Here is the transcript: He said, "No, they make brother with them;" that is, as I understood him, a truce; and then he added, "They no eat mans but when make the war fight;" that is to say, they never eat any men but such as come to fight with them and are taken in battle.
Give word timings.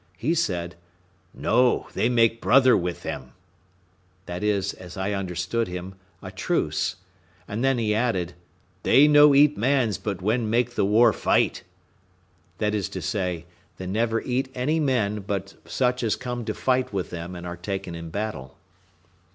He 0.17 0.33
said, 0.33 0.75
"No, 1.31 1.87
they 1.93 2.09
make 2.09 2.41
brother 2.41 2.75
with 2.75 3.03
them;" 3.03 3.33
that 4.25 4.43
is, 4.43 4.73
as 4.73 4.97
I 4.97 5.11
understood 5.13 5.67
him, 5.67 5.93
a 6.23 6.31
truce; 6.31 6.95
and 7.47 7.63
then 7.63 7.77
he 7.77 7.93
added, 7.93 8.33
"They 8.81 9.07
no 9.07 9.35
eat 9.35 9.59
mans 9.59 9.99
but 9.99 10.19
when 10.19 10.49
make 10.49 10.73
the 10.73 10.85
war 10.85 11.13
fight;" 11.13 11.61
that 12.57 12.73
is 12.73 12.89
to 12.89 13.01
say, 13.03 13.45
they 13.77 13.85
never 13.85 14.21
eat 14.21 14.49
any 14.55 14.79
men 14.79 15.19
but 15.19 15.53
such 15.65 16.01
as 16.01 16.15
come 16.15 16.45
to 16.45 16.55
fight 16.55 16.91
with 16.91 17.11
them 17.11 17.35
and 17.35 17.45
are 17.45 17.55
taken 17.55 17.93
in 17.93 18.09
battle. 18.09 18.57